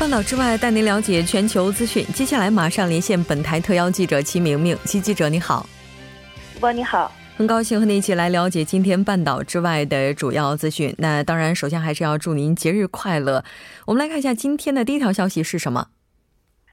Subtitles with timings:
[0.00, 2.02] 半岛之外，带您了解全球资讯。
[2.14, 5.66] 接下来马上连线本台特邀记者齐明明，齐记者你好。
[6.54, 10.94] 主播你好，很高兴和您一起来了解今天半岛之外的主要资讯。
[10.96, 13.44] 那当然，首先还是要祝您节日快乐。
[13.86, 15.88] 我们来看一下今天的第一条消息是什么？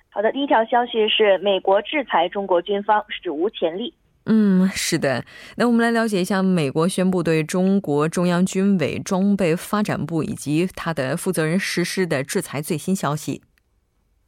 [0.09, 3.94] 好的，第一条消息是美国制裁中国军方史无前例。
[4.30, 5.23] 嗯，是的。
[5.56, 13.42] 那我们来了解一下，美国宣布对中国中央军委装备发展部以及它的负责人实施的制裁最新消息。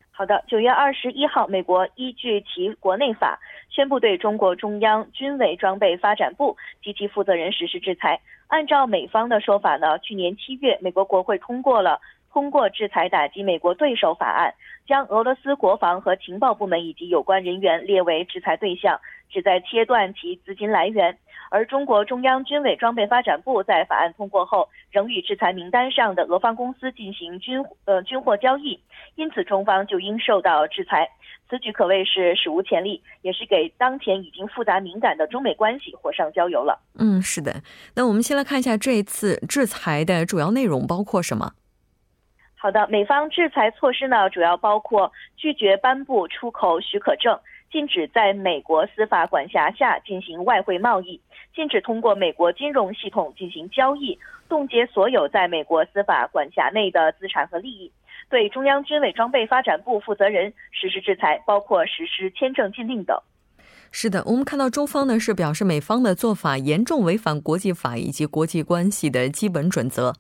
[0.10, 8.22] 好的，九月二十一号，美国依据其国内法宣布对中国中央军委装备发展部及其负责人实施制裁。
[8.48, 12.00] 按照美方的说法呢，去年七月，美国国会通过了
[12.32, 14.54] 通过制裁打击美国对手法案，
[14.88, 19.00] 将俄罗斯国防和情报部门以及有关人员列为制裁对象。
[19.32, 21.16] 旨在切断其资金来源，
[21.52, 28.80] 而中国中央军委装备发展部在法案通过后，仍与制裁名单上的俄方公司进行军呃军货交易，
[29.14, 31.08] 因此中方就应受到制裁。
[31.48, 36.80] 此举可谓是史无前例，也是给当前已经复杂敏感的中美关系火上浇油了。
[36.98, 37.62] 嗯，是的。
[37.96, 41.54] 那我们先来看一下这一次制裁的主要内容包括什么？
[42.62, 47.40] 好的，美方制裁措施呢，主要包括拒绝颁布出口许可证。
[47.72, 51.22] 禁止在美国司法管辖下进行外汇贸易，
[51.56, 54.18] 禁止通过美国金融系统进行交易，
[54.50, 57.92] 冻结所有在美国司法管辖内的资产和利益，
[58.28, 63.16] 对中央军委装备发展部负责人实施制裁，包括实施签证禁令等。
[63.92, 70.16] 是的，我们看到中方呢是表示美方的做法严重违反国际法以及国际关系的基本准则。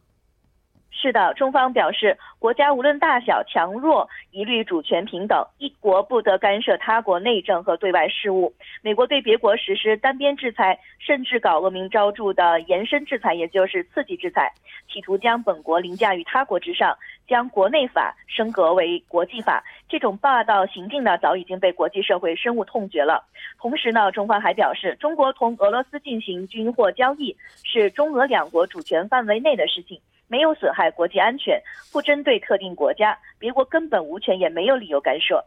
[1.01, 8.53] 是的，中方表示，国家无论大小强弱，一律主权平等，一国不得干涉他国内政和对外事务。
[8.81, 14.51] 美国对别国实施单边制裁，甚至搞恶名昭著的延伸制裁，也就是刺激制裁，
[14.91, 16.93] 企图将本国凌驾于他国之上，
[17.25, 19.63] 将国内法升格为国际法。
[19.87, 23.23] 这种霸道行径呢，早已经被国际社会深恶痛绝了。
[23.57, 29.97] 同时呢，中方还表示，中国同俄罗斯进行军货交易，是中俄两国主权范围内的事情。
[30.29, 35.43] 没有损害国际安全，不针对特定国家，别国根本无权也没有理由干涉。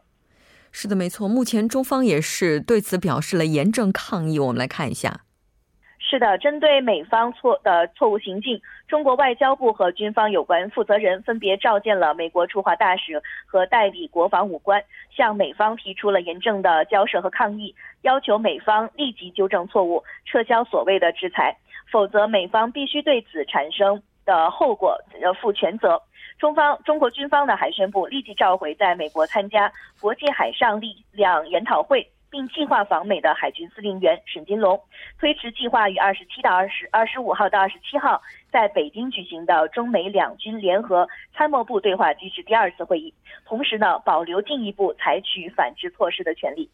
[0.71, 1.27] 是的，没错。
[1.27, 4.37] 目前中方也是对此表示了严正抗议。
[4.39, 5.21] 我们来看一下。
[5.99, 14.83] 是的，针对美方错的错误行径，中国外交部和军方有关负责人分别召见了美国驻华大使和代理国防武官，
[15.15, 21.57] 向美方提出了严正的交涉和抗议，要求美方立即纠正错误，撤销所谓的制裁，
[21.91, 24.03] 否则美方必须对此产生。
[24.25, 26.01] 的后果要负全责。
[26.39, 34.81] 中方中国军方呢还宣布立即召回在美国参加国际海上力量研讨会并计划访美的海军司令员沈金龙，
[35.19, 38.19] 推迟计划于二十七到二十二十五号到二十七号
[38.51, 43.13] 在北京举行的中美两军联合参谋部对话机制第二次会议，
[43.45, 46.67] 同时呢保留进一步采取反制措施的权利。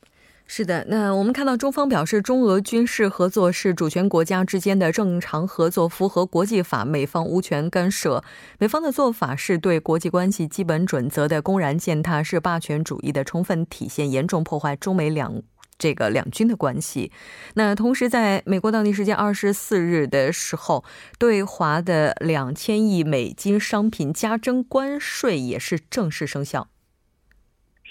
[0.51, 8.23] 是的，那我们看到中方表示，中俄军事合作是主权国家之间的正常合作，符合国际法，美方无权干涉。
[8.57, 15.39] 美方的做法是对国际关系基本准则的公然践踏，是霸权主义的充分体现，严重破坏中美两
[15.77, 17.11] 这个两军的关系。
[17.53, 20.83] 那同时，在美国当地时间二十四日的时候，
[21.19, 26.69] 对华的两千亿美金商品加征关税也是正式生效。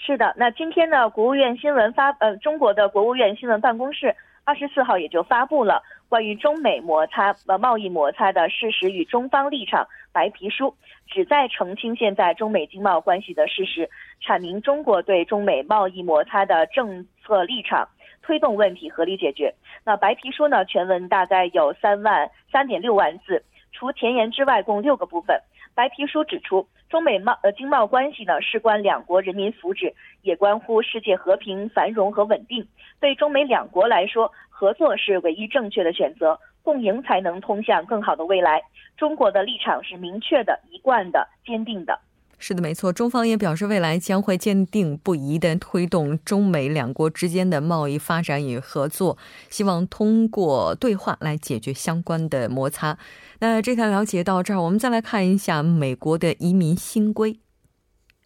[0.01, 4.15] 是的，那今天呢，国务院新闻发呃，中国的国务院新闻办公室
[4.45, 10.73] 二十四号也就发布了关于中美摩擦呃贸易摩擦的事实与中方立场白皮书，
[11.07, 13.89] 旨在澄清现在中美经贸关系的事实，
[14.25, 17.87] 阐明中国对中美贸易摩擦的政策立场，
[18.23, 19.53] 推动问题合理解决。
[19.83, 23.43] 那白皮书呢，全文大概有三万三点六万字，
[23.73, 25.39] 除前言之外，共六个部分。
[25.75, 29.93] 白皮书指出，中美贸呃经贸关系呢，事关两国人民福祉，
[30.23, 32.67] 也关乎世界和平、繁荣和稳定。
[32.99, 36.39] 对中美两国来说，合作是唯一正确的选择。
[36.61, 38.61] 共赢才能通向更好的未来。
[38.97, 41.97] 中国的立场是明确的、一贯的、坚定的。
[42.39, 42.91] 是的，没错。
[42.91, 49.17] 中方也表示，未来将会坚定不移地推动中美两国之间的贸易发展与合作，
[49.49, 52.97] 希望通过对话来解决相关的摩擦。
[53.39, 57.37] 那这条了解到这儿，我们再来看一下美国的移民新规。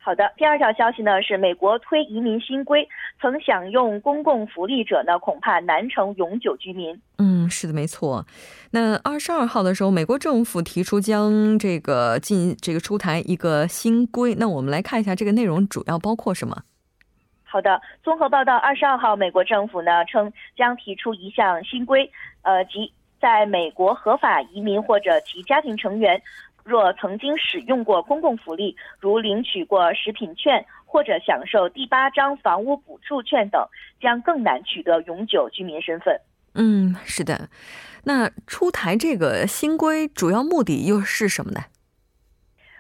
[0.06, 2.86] 好的，第二条消息呢是美国推移民新规，
[3.22, 6.94] 曾享用公共福利者呢恐怕难成永久居民。
[7.20, 8.26] 嗯，是的，没错。
[8.72, 14.36] 那二十二号的时候，美国政府提出将这个进这个出台一个新规。
[14.36, 16.62] 那我们来看一下这个内容主要包括什么。
[17.46, 22.12] 好的，综合报道，二十二号美国政府呢称将提出一项新规，
[22.42, 22.92] 呃，即
[23.22, 26.22] 在美国合法移民或者其家庭成员。
[26.64, 33.68] 若曾经使用过公共福利，如领取过食品券或者享受第八张房屋补助券等，
[34.00, 36.20] 将更难取得永久居民身份。
[36.56, 37.50] 嗯，是的。
[38.06, 41.62] 那出台这个新规主要目的又是什么呢？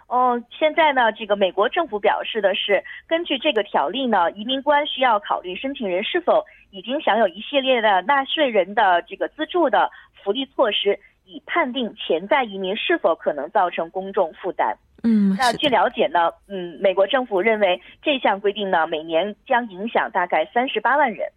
[0.07, 9.89] 哦，现在呢，这个美国政府表示的是，根据这个条例呢，移民官需要考虑申请人是否已经享有一系列的纳税人的这个资助的
[10.23, 10.99] 福利措施。
[11.25, 14.75] 以判定潜在移民是否可能造成公众负担。
[15.03, 21.27] 嗯，那据了解呢，嗯，美国政府认为这项规定呢，每年将影响大概三十八万人。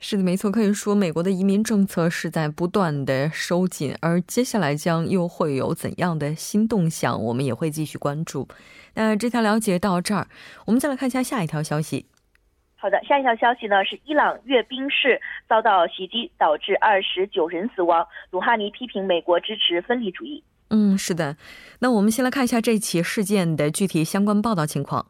[0.00, 8.46] 是的，没错，可以说美国的移民政策是在不断的收紧，而接下来将又会有怎样的新动向，我们也会继续关注。
[8.94, 10.26] 那这条了解到这儿，
[10.66, 12.04] 我们再来看一下下一条消息。
[12.84, 18.06] 好的，下一条消息呢是伊朗阅兵式遭到袭击，导致二十九人死亡。
[18.30, 20.44] 鲁哈尼批评美国支持分离主义。
[20.68, 21.34] 嗯，是的。
[21.80, 25.06] 那我们先来看一下这起事件的具体相关报道情况。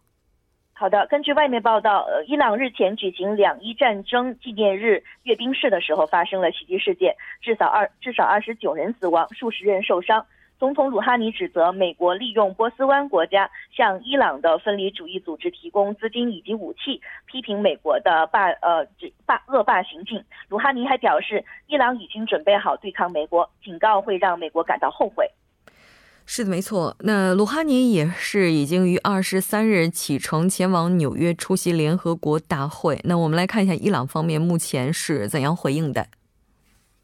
[0.73, 7.12] 好的，根据外媒报道，呃，伊朗日前举行两伊战争纪念日阅兵式的时候发生了袭击事件，
[7.43, 10.25] 至少二至少二十九人死亡，数十人受伤。
[10.65, 18.83] 总统鲁哈尼指责美国利用波斯湾国家向伊朗的分离主义组织提供资金以及武器，批评美国的霸呃
[19.27, 20.25] 霸恶霸行径。
[20.49, 25.31] 鲁哈尼还表示，伊朗已经准备好对抗美国，警告会让美国感到后悔。
[26.25, 26.97] 是的，没错。
[27.01, 32.99] 那鲁哈尼也是已经于二十三日启程前往纽约出席联合国大会。
[33.05, 36.07] 那我们来看一下伊朗方面目前是怎样回应的。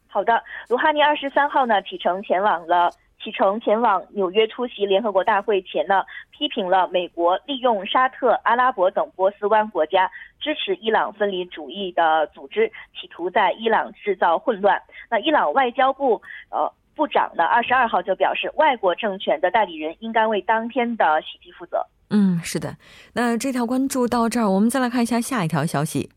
[0.07, 2.91] 好的，鲁哈尼二十三号呢启程前往了。
[3.23, 12.67] 启程前往纽约出席联合国大会前呢，批评了美国利用沙特、阿拉伯等波斯湾国家支持伊朗分离主义的组织，
[12.99, 14.81] 企图在伊朗制造混乱。
[15.11, 21.85] 那伊朗外交部呃部长呢，二十二号就表示，外国政权的代理人应该为当天的袭击负责。
[22.09, 22.77] 嗯，是的。
[23.13, 26.11] 那这条关注到这儿，我们再来看一下下一条消息。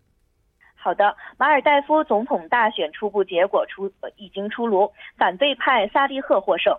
[0.73, 6.73] 好的，马尔代夫总统大选初步结果出已经出炉，反对派萨利赫获胜。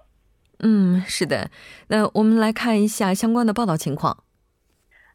[0.66, 1.50] 嗯，是的。
[1.88, 4.24] 那我们来看一下相关的报道情况。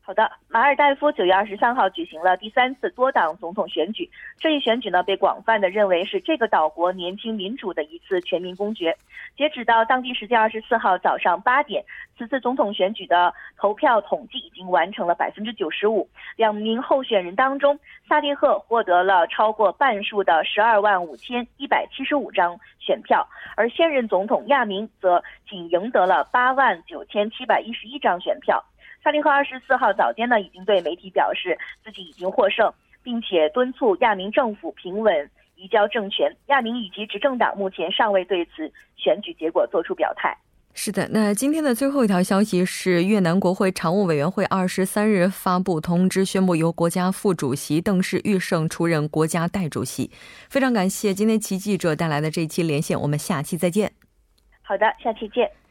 [0.10, 4.10] 好的，马尔代夫九月二十三号举行了第三次多党总统选举。
[4.40, 8.98] 这一选举呢，被广泛的认为是这个岛国年轻民主的一次全民公决。
[9.38, 11.86] 截止到当地时间二十四号早上八点，
[12.18, 16.10] 此次总统选举的投票统计已经完成了百分之九十五。
[16.36, 23.24] 两名候选人当中，萨利赫获得了超过半数的十二万五千一百七十五张选票，
[23.56, 28.60] 而现任总统亚明则仅赢得了八万九千七百一十一张选票。
[29.04, 36.36] 萨利赫二十四号早间呢，已经对媒体表示自己已经获胜，并且敦促亚明政府平稳移交政权。
[36.48, 40.38] 亚明以及执政党目前尚未对此选举结果做出表态。
[40.76, 50.12] 是的，那今天的最后一条消息是，越南国会常务委员会二十三日发布通知，宣布由国家副主席邓氏玉胜出任国家代主席。
[50.48, 53.92] 非常感谢今天齐记者带来的这一期连线，我们下期再见。
[54.62, 55.50] 好的，下期见。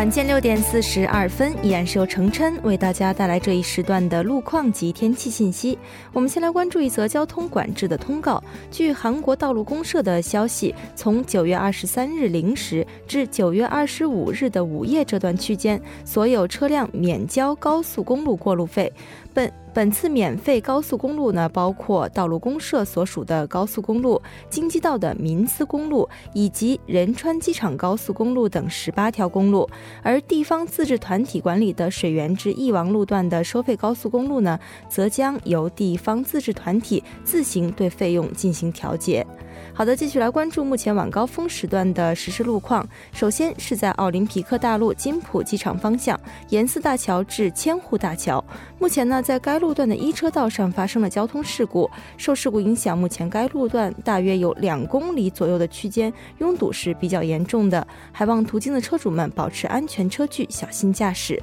[0.00, 5.78] 晚间六点四十二分，依然是由程琛为大家带来这一时段的路况及天气信息。
[6.10, 8.42] 我们先来关注一则交通管制的通告。
[8.70, 18.90] 据韩国道路公社的消息，从九月二十三日零时至九月二十五日的午夜这段区间，所有车辆免交高速公路过路费。
[19.34, 29.68] 本本次免费高速公路呢，包括道路公社所属的高速公路、京畿道的民资公路以及仁川机场高速公路等十八条公路，
[30.02, 34.58] 而地方自治团体管理的水源至义王路段的收费高速公路呢，
[34.88, 39.24] 则将由地方自治团体自行对费用进行调节。
[39.72, 42.86] 好的，继续来关注目前晚高峰时段的实时路况。
[43.12, 48.44] 首先是在奥林匹克大陆金浦机场方向延寺大桥至千户大桥，
[48.78, 61.40] 目前呢，在该路段的一车道上发生了交通事故，受事故影响，目前该路段大约有两公里左右的区间拥堵是比较严重的，还望途经的车主们保持安全车距，小心驾驶。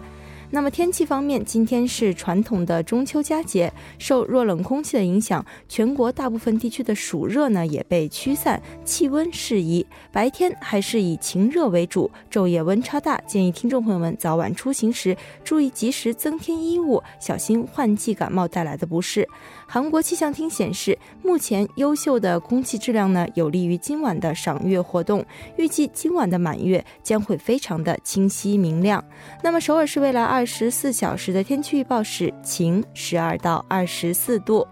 [0.50, 19.27] 那么天气方面，今天是传统的中秋佳节，受弱冷空气的影响，全国大部分地区的暑热呢也被驱散，气温适宜，白天还是以晴热为主，昼夜温差大，建议听众朋友们早晚出行时注意及时增添衣物，小心换季感冒带来的不适。
[19.68, 25.25] 韩国气象厅显示，目前优秀的空气质量呢，有利于今晚的赏月活动。
[25.58, 29.04] 预计今晚的满月将会非常的清晰明亮。
[29.44, 34.67] 那么，首尔市未来二二十四小时的天气预报是晴，十二到二十四度。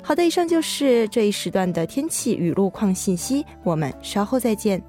[0.00, 3.44] 好的，以上就是这一时段的天气与路况信息。
[3.64, 4.80] 我们稍后再见。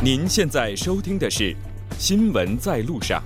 [0.00, 1.52] 您现在收听的是
[1.98, 3.20] 《新闻在路上》。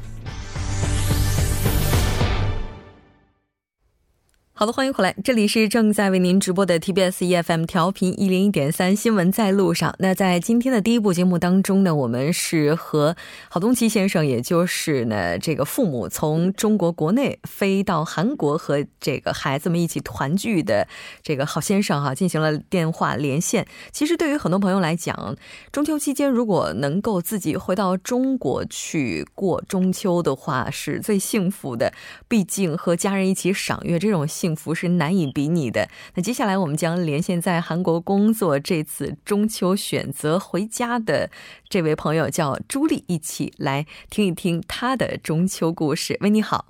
[4.64, 9.94] 好的，欢迎回来，这里是正在为您直播的 TBS EFM 调频一零一点三新闻在路上。
[9.98, 13.14] 那在今天的第一部节目当中呢，我们是和
[13.50, 20.88] 郝东奇先生，也就是呢这个父母从中国国内飞到韩国和这个孩子们一起团聚的
[21.22, 23.66] 这个郝先生哈进行了电话连线。
[23.92, 25.36] 其实对于很多朋友来讲，
[25.72, 31.92] 中秋期间如果能够自己回到中国去过中秋的话，是最幸福的。
[32.26, 34.26] 毕竟和家人一起赏月这种。
[34.26, 35.88] 幸福是难以比拟的。
[36.14, 41.30] 那接下来我们将连线在韩国工作，这次中秋选择回家的
[41.68, 46.16] 这位朋友叫朱莉，一起来听一听她的中秋故事。
[46.20, 46.66] 喂，你好。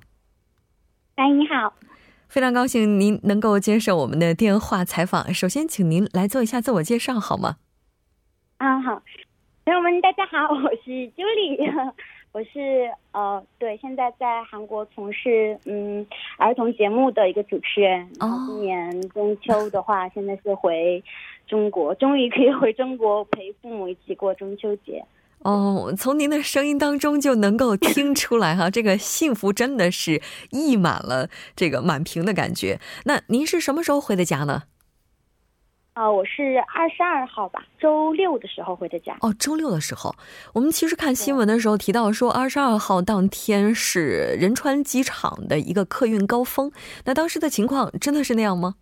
[1.16, 1.74] 哎，你好。
[2.28, 5.32] 非常高兴您能够接受我们的电话采访。
[5.32, 7.56] 首先，请您来做一下自我介绍好吗？
[8.56, 9.02] 啊，好。
[9.64, 11.56] 朋友们，大家好，我是朱莉。
[12.34, 16.04] 我是呃，对，现在在韩国从事嗯
[16.36, 18.02] 儿童节目的一个主持人。
[18.18, 18.44] 哦。
[18.48, 21.00] 今年中秋的话，现在是回
[21.46, 25.04] 中国，终于可以回中国陪父母一起过中秋节。
[25.44, 32.80] 哦，从您的声音当中就能够听出来哈，这个幸福真的是溢满了这个满屏的感觉。
[33.04, 34.64] 那您是什么时候回的家呢？
[35.94, 39.16] 啊，我是二十二号吧，周六的时候回的家。
[39.20, 40.12] 哦，周六的时候，
[40.52, 46.72] 我们其实看新闻的时候提到说，二十二号当天是仁川机场的一个客运高峰。
[47.04, 48.74] 那当时的情况真的是那样吗？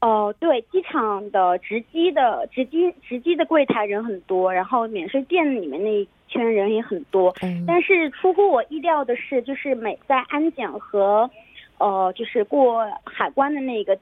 [0.00, 7.32] 哦，对，机场的值机的值机值机的柜台人很多，然后免税店里面那一圈人也很多。
[7.42, 7.64] 嗯。
[7.64, 11.30] 但是出乎我意料的是，就是每在安检和
[11.78, 13.96] 呃，就是过海关的那个。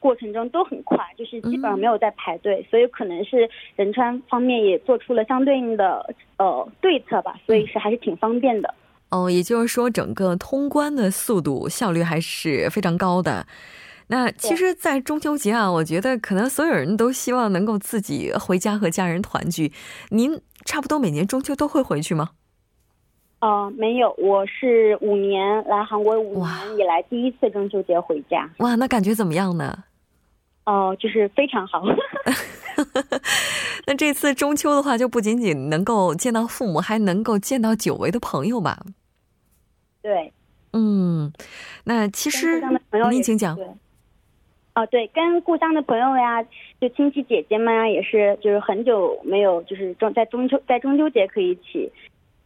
[0.00, 8.74] 过程中都很快，就是基本上没有在排队，所以可能是仁川方面也做出了相对应的呃对策吧，所以是还是挺方便的。
[9.10, 13.46] 哦，也就是说整个通关的速度效率还是非常高的。
[14.08, 19.72] 那其实，在中秋节啊，我觉得可能所有人都希望能够自己回家和家人团聚。
[20.08, 22.30] 您差不多每年中秋都会回去吗？
[23.40, 28.50] 呃，没有，我是五年来韩国五年以来第一次中秋节回家。
[28.58, 29.84] 哇，那感觉怎么样呢？
[30.64, 31.82] 哦，就是非常好。
[33.86, 38.78] 那这次中秋的话，就不仅仅能够见到父母，还能够见到久违的朋友吧？
[40.00, 40.32] 对，
[40.72, 41.30] 嗯，
[41.84, 42.62] 那其实
[43.10, 43.58] 您请讲。
[44.74, 46.42] 哦，对，跟故乡的朋友呀，
[46.80, 51.92] 就亲戚姐姐们呀，也是就是很久没有，就是中在中秋在中秋节可以一起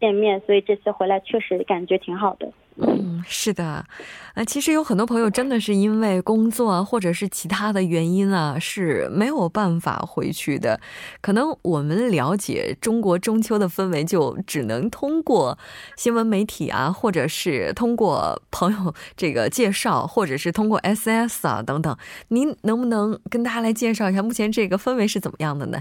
[0.01, 2.51] 见面，所以这次回来确实感觉挺好的。
[2.77, 3.87] 嗯，是的，
[4.35, 10.81] 呃，其实有很多朋友真的是因为工作啊，或者是其他的原因啊，是没有办法回去的。
[11.21, 15.57] 可能我们了解中国中秋的氛围，就只能通过
[15.97, 21.97] 新闻媒体啊，或者是通过朋友这个介绍，或者是通过 SS 啊等等。
[22.29, 25.79] 您能不能跟大家来介绍一下目前这个氛围是怎么样的呢？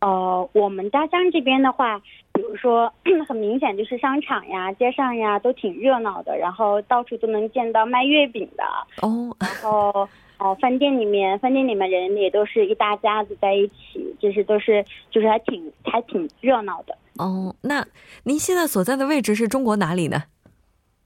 [0.00, 2.00] 呃，我们家乡这边的话。
[2.40, 2.90] 比如如说
[3.28, 8.64] 很明显就是商场呀、街上呀都挺热闹的，然后到处都能见到卖月饼的
[9.06, 17.54] 哦，然后哦饭店里面饭店里面人也都是一大家子在一起，就是都是就是还挺还挺热闹的哦。
[17.60, 17.86] 那
[18.24, 20.22] 您现在所在的位置是中国哪里呢？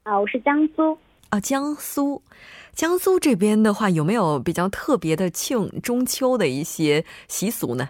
[0.05, 0.97] 啊，我是江苏
[1.31, 2.23] 啊，江苏，
[2.73, 7.89] 江苏这边的话有没有比较特别的庆中秋的一些习俗呢？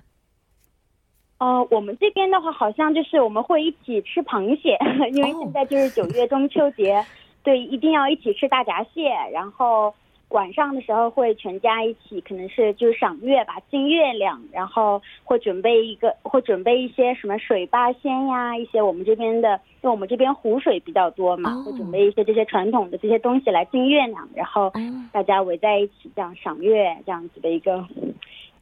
[1.45, 4.79] 哦，我们这边的话，好像就是我们会一起吃螃蟹，
[5.13, 7.05] 因为现在就是九月中秋节，
[7.43, 9.11] 对，一定要一起吃大闸蟹。
[9.31, 9.93] 然后
[10.35, 19.49] 晚上的时候会全家一起，可能是就是赏月吧，敬月亮，然后会准备一个，会准备一些什么水八仙呀，一些我们这边的，
[19.81, 24.73] 因为我们这边湖水比较多嘛，会准备一些这些传统的这些东西来敬月亮，然后
[25.13, 27.87] 大家围在一起这样赏月，这样子的一个。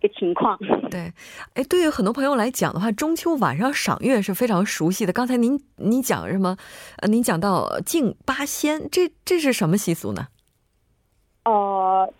[0.02, 0.58] 个情况
[0.90, 1.12] 对，
[1.54, 5.12] 哎，对于很多朋友来讲的话，中秋晚上赏月是非常熟悉的。
[5.12, 6.56] 刚才您您讲什么？
[6.96, 10.26] 呃，您讲到敬八仙，这这是什么习俗呢？
[11.44, 12.12] 哦，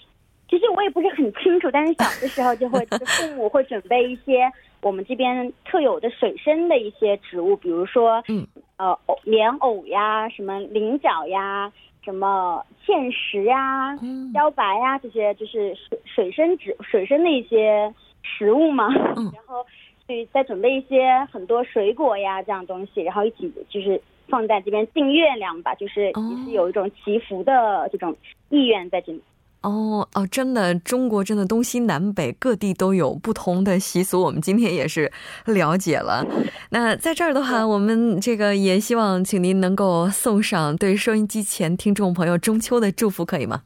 [0.48, 4.50] 其实我也不是很清楚，但是小的时候就会，就是父母会准备一些
[4.80, 11.72] 我们这边特有的水生的一些植物，比如说，嗯，呃，莲藕呀，什么菱角呀。
[12.04, 13.94] 什么芡实呀、
[14.34, 18.88] 茭白呀，这些就是水水生植水生的一些食物嘛。
[19.32, 19.64] 然后，
[20.08, 28.16] 去再准备一些很多水果呀，这样东西，然后一起就是放在这边敬月亮吧，就是也是有一种祈福的这种
[28.48, 29.22] 意愿在这里。
[29.62, 35.12] 哦哦，真的，中国真的东西南北各地都有不同的习俗，我们今天也是
[35.46, 36.26] 了解了。
[36.70, 43.62] 那在这儿的话，我们这个也希望请您能够送上对收音机前听众朋友中秋的祝福，可以吗？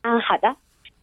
[0.00, 0.56] 啊，好的，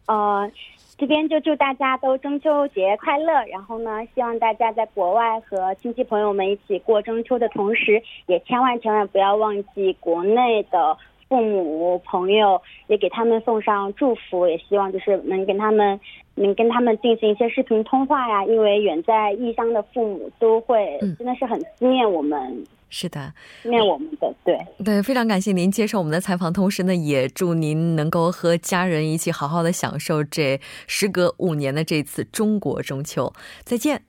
[0.06, 0.50] 呃，
[0.98, 3.44] 这边就祝大家都中秋节快乐。
[3.50, 10.96] 然后呢，希望大家在国外和亲戚朋友们一起过中秋的同时，也千万千万不要忘记国内的。
[11.28, 15.98] 父母朋友也给他们送上祝福，也希望就是能跟他们
[16.36, 22.64] 能跟他们进行一些视频通话呀，因为远在异乡的父母都会真的是很思念我们。
[22.88, 33.32] 是的，思念我们的，对对，非常感谢您接受我们的采访，同时呢，也祝您能够和家人一起好好的享受这时隔五年的这次中国中秋。
[33.64, 34.04] 再见，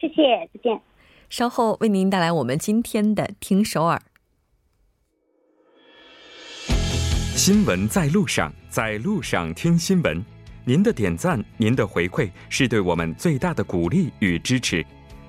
[0.00, 0.80] 谢谢，再见。
[1.28, 4.00] 稍后为您带来我们今天的听首尔。
[7.36, 10.24] 新闻在路上，在路上听新闻。
[10.64, 14.84] 您的点赞、您的回馈是对我们最大的鼓励与支持。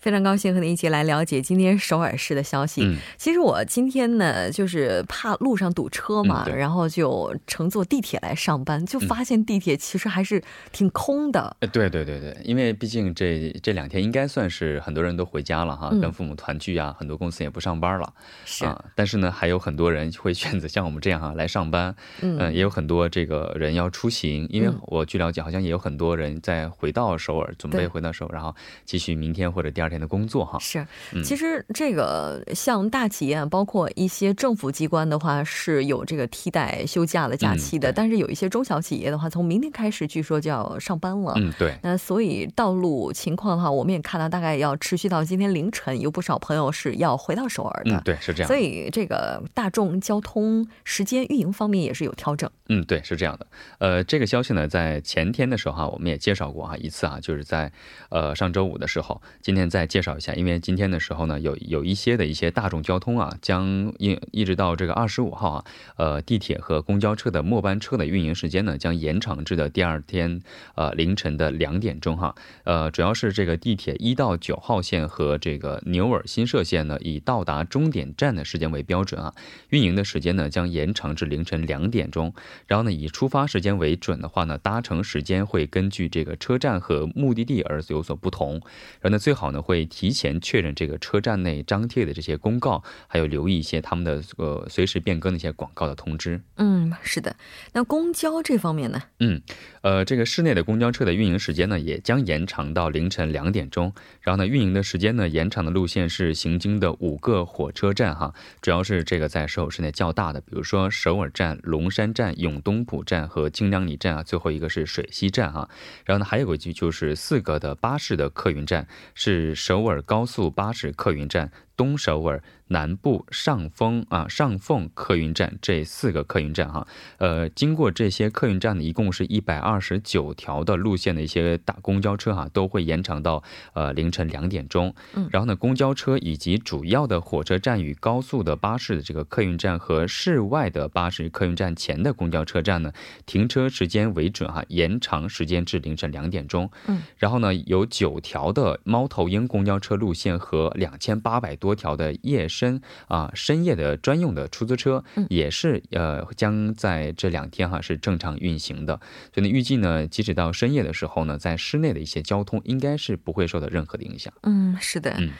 [0.00, 2.82] 非常高兴和您一起来了解今天首尔市的消息。
[2.82, 11.54] 嗯，其实我今天呢，就是怕路上堵车嘛，然后就乘坐地铁来上班，就发现地铁其实还是挺空的。
[11.70, 18.10] 对对对对，因为毕竟这这两天应该算是很多人都回家了哈，跟父母团聚啊，很多公司也不上班了。
[18.46, 21.94] 是啊，但是呢，还有很多人会选择像我们这样哈来上班。
[22.22, 29.89] 嗯，也有很多这个人要出行，因为我据了解，好像也有很多人在回到首尔，准备回到首尔，然后继续明天或者第二。
[29.90, 30.86] 天的工作哈是，
[31.24, 37.92] 其实这个像大企业，包括一些政府机关的话，是有这个替代休假的假期的。
[37.92, 41.34] 但是有一些中小企业的话，从明天开始，据说就要上班了。
[41.36, 41.76] 嗯，对。
[41.82, 47.96] 那所以道路情况的话，我们也看到，大概要持续到今天凌晨，有不少朋友是要回到首尔的。
[47.96, 48.46] 嗯，对，是这样。
[48.46, 52.48] 所以这个大众交通时间运营方面也是有调整。
[52.68, 53.46] 嗯，对，是这样的。
[53.78, 57.70] 呃，这个消息呢，在前天的时候哈，我们也介绍过哈一次啊，就是在
[58.10, 59.79] 呃上周五的时候，今天在。
[59.80, 65.64] 再介绍一下，因为今天的时候呢，有有一些的一些大众交通啊，将一一直到这个二十五号啊，
[65.96, 70.42] 呃，地铁和公交车的末班车的运营时间呢，将延长至的第二天
[70.74, 79.34] 呃凌晨的两点钟哈，呃，主要是这个地铁一到九号线和这个牛耳新社线呢，以到达终点站的时间为标准啊，
[79.70, 82.34] 运营的时间呢将延长至凌晨两点钟。
[82.66, 88.60] 然后呢，以出发时间为准的话呢，搭乘时间会根据这个车站和目的地而有所不同。
[89.00, 96.40] 然后呢，最好呢会提前确认这个车站内张贴的这些公告，还有留意一些他们的呃随时变更的一些广告的通知。
[96.56, 97.36] 嗯，是的。
[97.72, 99.00] 那公交这方面呢？
[99.20, 99.40] 嗯，
[99.82, 103.94] 呃，这个市内的公交车的运营时间呢也将延长到凌晨两点钟。
[104.20, 115.70] 然后呢，运营的时间呢延长的路线是行经的五个火车站哈，主要是这个在首尔市内较大的，比如说首尔站、龙山站、永东浦站和京良里站啊，最后一个是水西站哈。
[116.04, 122.42] 然后呢，还有个就就是四个的巴士的客运站是首尔高速巴士客运站、东首尔。
[122.72, 126.86] 南部上丰啊上凤客运站这四个客运站哈，
[127.18, 134.94] 呃，经过这些客运站呢，一共是一百二十九条的路线的一些大公交车哈，都会延长到呃凌晨两点钟。
[135.14, 142.92] 嗯，然后呢，公交车以及主要的火车站与高速的巴士的这个客运站和室外的巴士客运站前的公交车站呢，
[143.26, 146.70] 停车时间为准哈，延长时间至凌晨两点钟。
[146.86, 152.50] 嗯，然后呢，有九条的猫头鹰公交车路线和两千八百多条的夜。
[152.50, 158.98] 深啊，深夜的专用的出租车也是呃，将在这两天哈是正常运行的，
[159.32, 164.32] 所以呢，预计呢，即使到深夜的时候呢，在室内的一些交通应该是不会受到任何的影响。
[164.42, 165.14] 嗯，是的。
[165.18, 165.30] 嗯。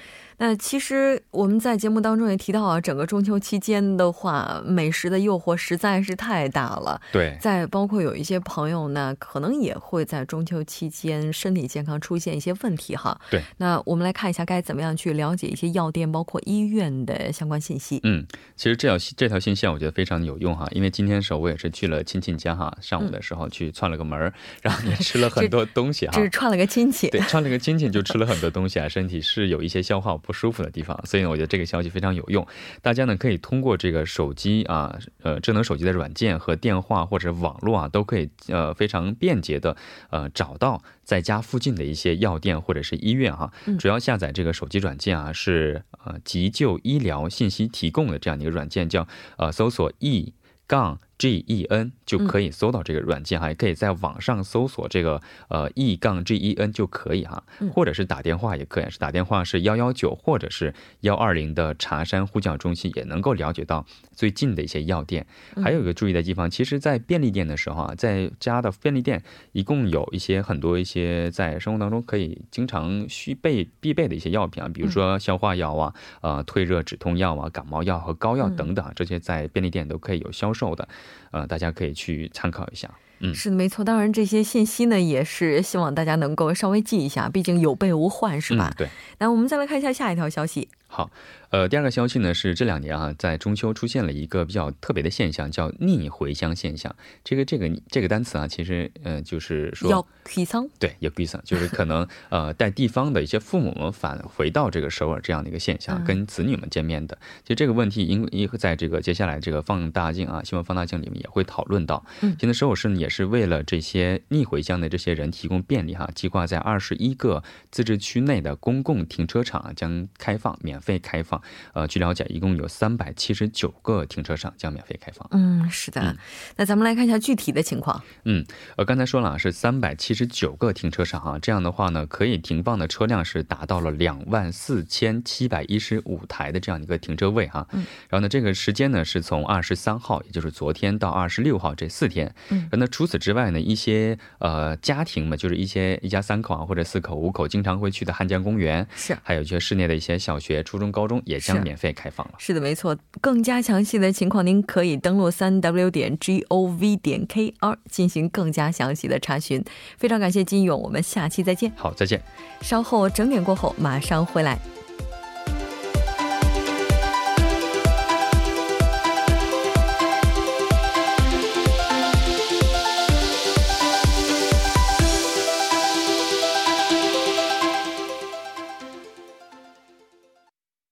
[0.40, 6.98] 那其实我们在节目当中也提到啊，整个中秋期间的话，美食的诱惑实在是太大了。
[7.12, 13.20] 对，在包括有一些朋友呢，可能也会在中秋期间身体健康出现一些问题哈。
[13.30, 18.00] 对，那我们来看一下该怎么样去了解一些药店包括医院的相关信息。
[18.04, 18.26] 嗯，
[18.56, 30.16] 其实这条这条信息我觉得非常有用哈，因为今天的时候我也是去了亲戚家哈，上午的时候去串了个门然后也吃了很多东西哈，就是串了个亲戚，对， 串了个亲戚就吃了很多东西啊，身体是有一些消化。
[30.29, 32.46] 不舒服的地方，所以呢，我觉得这个消息非常有用。
[32.82, 39.76] 大家呢可以通过这个手机啊，呃，智能手机的软件和电话或者网络啊，都可以呃非常便捷的
[40.10, 43.52] 呃找到在家附近的一些药店或者是医院哈。
[43.78, 50.34] 主要下载这个手机软件啊，是呃急救医疗信息提供的这样的一个软件，叫呃搜索 E
[50.66, 50.98] 杠。
[51.20, 57.42] G E N 就可以搜到这个软件哈，也可以在网上搜索这个呃 E 杠 G E N 就可以哈，
[57.74, 65.26] 或者是打电话也可以，是打电话是幺幺九或者是幺二零的茶山呼叫中心，也能够了解到最近的一些药店。
[65.62, 80.88] 还有一个注意的地方，其实，在便利店的时候啊，在家的便利店一共有一些很多一些在生活当中可以经常需备必备的一些药品啊，比如说消化药啊、呃退热止痛药啊、感冒药和膏药等等，这些在便利店都可以有销售的。
[81.30, 82.90] 呃，大家可以去参考一下。
[83.20, 83.84] 嗯，是的，没错。
[83.84, 88.72] 当然，这些信息呢，也是希望大家能够稍微记一下，毕竟有备无患，是吧？
[88.76, 88.88] 对。
[89.18, 90.68] 那我们再来看一下下一条消息。
[90.90, 91.10] 好。
[91.50, 96.94] 呃，第二个消息呢是这两年啊，在中秋出现了一个比较特别的现象，叫逆回乡现象。
[97.24, 107.18] 这个这个这个单词啊，其实呃就是说要回乡，对，要回乡，就是可能呃带地方的一些父母们返回到这个首尔这样的一个现象，跟子女们见面的。
[107.42, 112.04] 其实这个问题，因因在这个接下来这个放大镜啊，新闻放大镜里面也会讨论到。
[112.20, 121.40] 嗯，现在首尔市呢也是为了这些逆回乡的这些人提供便利哈，计划在二十一个自治区内的公共停车场将开放，免费开放。
[121.72, 125.26] 呃，据了解，一共有三百七十九个停车场将免费开放。
[125.32, 126.16] 嗯，是的。
[126.56, 128.02] 那咱们来看一下具体的情况。
[128.24, 128.44] 嗯，
[128.76, 137.66] 呃，刚才说了啊，是三百七十九个停车场啊，这样的话呢，可以停放的车辆是达到了两万四千七百一十五台的这样一个停车位哈。
[137.72, 137.84] 嗯。
[138.08, 142.34] 然后呢，这个时间呢是从二十三号，也就是昨天到二十六号这四天。
[142.50, 142.68] 嗯。
[142.72, 151.60] 那除此之外呢，一些呃家庭嘛，就是一些一家三口啊或者四口五口经常会去的汉江公园，是，还有一些室内的一些小学、初中、高中也将。
[151.60, 152.96] 免费开放了，是的，没错。
[153.20, 159.62] 更加详细的情况，您可以登录三 w 点 g o v 点 k r 进行更加详细的查询。
[159.98, 161.70] 非常感谢金勇，我们下期再见。
[161.76, 162.22] 好，再见。
[162.60, 164.58] 稍后整点过后马上回来。